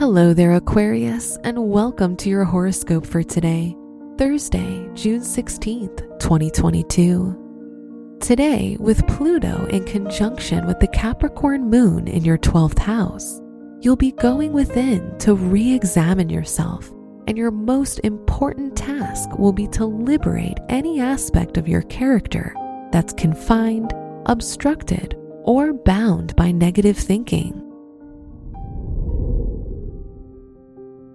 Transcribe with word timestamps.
Hello 0.00 0.32
there, 0.32 0.52
Aquarius, 0.52 1.36
and 1.44 1.68
welcome 1.68 2.16
to 2.16 2.30
your 2.30 2.44
horoscope 2.44 3.04
for 3.04 3.22
today, 3.22 3.76
Thursday, 4.16 4.88
June 4.94 5.20
16th, 5.20 6.18
2022. 6.18 8.16
Today, 8.18 8.78
with 8.80 9.06
Pluto 9.06 9.66
in 9.66 9.84
conjunction 9.84 10.66
with 10.66 10.80
the 10.80 10.86
Capricorn 10.86 11.68
moon 11.68 12.08
in 12.08 12.24
your 12.24 12.38
12th 12.38 12.78
house, 12.78 13.42
you'll 13.82 13.94
be 13.94 14.12
going 14.12 14.54
within 14.54 15.18
to 15.18 15.34
re 15.34 15.74
examine 15.74 16.30
yourself, 16.30 16.90
and 17.26 17.36
your 17.36 17.50
most 17.50 17.98
important 17.98 18.74
task 18.74 19.38
will 19.38 19.52
be 19.52 19.66
to 19.66 19.84
liberate 19.84 20.56
any 20.70 20.98
aspect 20.98 21.58
of 21.58 21.68
your 21.68 21.82
character 21.82 22.54
that's 22.90 23.12
confined, 23.12 23.92
obstructed, 24.24 25.14
or 25.44 25.74
bound 25.74 26.34
by 26.36 26.50
negative 26.50 26.96
thinking. 26.96 27.59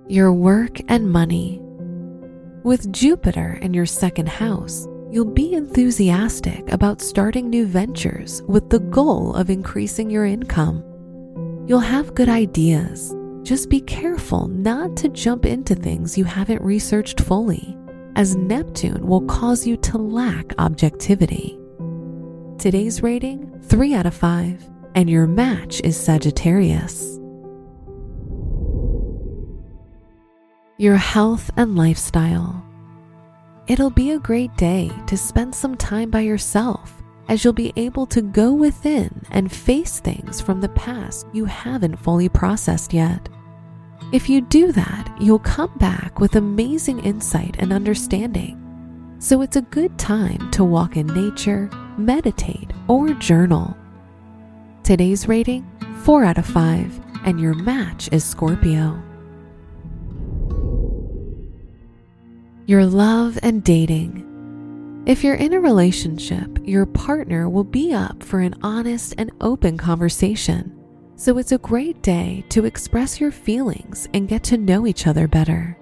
Your 0.08 0.32
work 0.32 0.80
and 0.88 1.12
money. 1.12 1.60
With 2.64 2.92
Jupiter 2.94 3.58
in 3.62 3.74
your 3.74 3.88
second 3.88 4.30
house, 4.30 4.88
you'll 5.10 5.26
be 5.26 5.54
enthusiastic 5.54 6.72
about 6.72 7.02
starting 7.02 7.50
new 7.50 7.66
ventures 7.66 8.44
with 8.44 8.70
the 8.70 8.80
goal 8.80 9.34
of 9.36 9.50
increasing 9.50 10.10
your 10.10 10.26
income. 10.26 10.84
You'll 11.68 11.80
have 11.80 12.14
good 12.16 12.30
ideas. 12.30 13.16
Just 13.42 13.70
be 13.70 13.82
careful 13.82 14.48
not 14.48 14.96
to 14.98 15.10
jump 15.10 15.46
into 15.46 15.74
things 15.74 16.18
you 16.18 16.24
haven't 16.24 16.62
researched 16.62 17.22
fully, 17.22 17.76
as 18.16 18.36
Neptune 18.36 19.08
will 19.08 19.22
cause 19.22 19.66
you 19.66 19.76
to 19.78 19.98
lack 19.98 20.54
objectivity. 20.60 21.58
Today's 22.60 23.02
rating 23.02 23.60
3 23.64 23.96
out 23.96 24.06
of 24.06 24.14
5, 24.14 24.64
and 24.94 25.10
your 25.10 25.26
match 25.28 25.82
is 25.82 25.98
Sagittarius. 25.98 27.20
Your 30.78 30.98
health 30.98 31.50
and 31.56 31.78
lifestyle. 31.78 32.62
It'll 33.68 33.90
be 33.90 34.12
a 34.12 34.20
great 34.20 34.56
day 34.58 34.92
to 35.08 35.16
spend 35.16 35.56
some 35.56 35.76
time 35.76 36.10
by 36.10 36.20
yourself 36.22 37.02
as 37.30 37.44
you'll 37.44 37.54
be 37.54 37.72
able 37.78 38.06
to 38.08 38.22
go 38.22 38.54
within 38.54 39.26
and 39.32 39.52
face 39.52 40.02
things 40.02 40.42
from 40.42 40.60
the 40.60 40.70
past 40.70 41.28
you 41.32 41.46
haven't 41.46 41.96
fully 41.96 42.28
processed 42.28 42.94
yet. 42.94 43.30
If 44.12 44.28
you 44.28 44.42
do 44.42 44.74
that, 44.74 45.16
you'll 45.20 45.40
come 45.40 45.76
back 45.78 46.20
with 46.20 46.36
amazing 46.36 47.00
insight 47.00 47.56
and 47.60 47.72
understanding. 47.72 48.62
So 49.20 49.42
it's 49.42 49.56
a 49.56 49.62
good 49.62 49.98
time 49.98 50.52
to 50.52 50.66
walk 50.66 50.98
in 50.98 51.08
nature, 51.08 51.70
meditate, 51.98 52.72
or 52.90 53.14
journal. 53.14 53.76
Today's 54.84 55.30
rating 55.30 55.66
4 56.04 56.26
out 56.26 56.38
of 56.38 56.46
5, 56.46 57.00
and 57.26 57.40
your 57.40 57.54
match 57.54 58.10
is 58.12 58.26
Scorpio. 58.26 59.02
Your 62.68 62.84
love 62.84 63.38
and 63.44 63.64
dating. 63.64 64.24
If 65.06 65.24
you're 65.24 65.36
in 65.36 65.54
a 65.54 65.60
relationship, 65.60 66.58
your 66.64 66.88
partner 66.88 67.48
will 67.48 67.64
be 67.64 67.94
up 67.94 68.24
for 68.24 68.40
an 68.40 68.56
honest 68.64 69.14
and 69.20 69.32
open 69.40 69.78
conversation. 69.78 70.76
So 71.16 71.38
it's 71.38 71.52
a 71.52 71.60
great 71.60 72.02
day 72.02 72.44
to 72.50 72.66
express 72.66 73.22
your 73.22 73.32
feelings 73.32 74.08
and 74.16 74.28
get 74.28 74.44
to 74.46 74.58
know 74.58 74.88
each 74.88 75.06
other 75.06 75.28
better. 75.28 75.78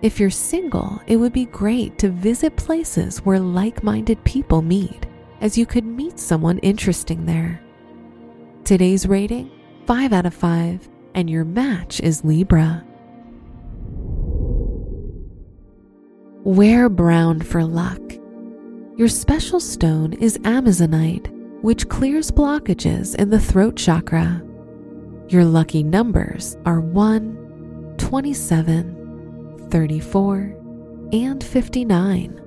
If 0.00 0.18
you're 0.18 0.30
single, 0.30 0.98
it 1.06 1.16
would 1.16 1.34
be 1.34 1.44
great 1.44 1.98
to 1.98 2.08
visit 2.08 2.56
places 2.56 3.18
where 3.18 3.38
like 3.38 3.82
minded 3.82 4.24
people 4.24 4.62
meet, 4.62 5.06
as 5.42 5.58
you 5.58 5.66
could 5.66 5.84
meet 5.84 6.18
someone 6.18 6.58
interesting 6.60 7.26
there. 7.26 7.60
Today's 8.64 9.06
rating 9.06 9.50
5 9.86 10.14
out 10.14 10.26
of 10.26 10.32
5, 10.32 10.88
and 11.14 11.28
your 11.28 11.44
match 11.44 12.00
is 12.00 12.24
Libra. 12.24 12.87
Wear 16.48 16.88
brown 16.88 17.42
for 17.42 17.62
luck. 17.62 18.00
Your 18.96 19.08
special 19.08 19.60
stone 19.60 20.14
is 20.14 20.38
Amazonite, 20.38 21.30
which 21.60 21.90
clears 21.90 22.30
blockages 22.30 23.14
in 23.16 23.28
the 23.28 23.38
throat 23.38 23.76
chakra. 23.76 24.42
Your 25.28 25.44
lucky 25.44 25.82
numbers 25.82 26.56
are 26.64 26.80
1, 26.80 27.96
27, 27.98 29.68
34, 29.68 30.56
and 31.12 31.44
59. 31.44 32.40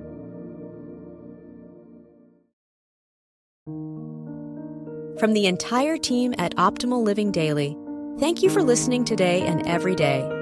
From 5.20 5.32
the 5.32 5.46
entire 5.46 5.96
team 5.96 6.34
at 6.38 6.56
Optimal 6.56 7.04
Living 7.04 7.30
Daily, 7.30 7.76
thank 8.18 8.42
you 8.42 8.50
for 8.50 8.64
listening 8.64 9.04
today 9.04 9.42
and 9.42 9.64
every 9.68 9.94
day 9.94 10.41